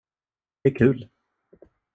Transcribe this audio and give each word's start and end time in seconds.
Det 0.63 0.69
är 0.69 0.75
kul. 0.75 1.09